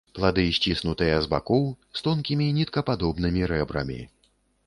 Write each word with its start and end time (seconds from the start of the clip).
Плады 0.17 0.43
сціснутыя 0.57 1.17
з 1.25 1.29
бакоў, 1.33 1.67
з 1.99 2.03
тонкімі 2.07 2.47
ніткападобнымі 2.57 3.41
рэбрамі. 3.53 4.01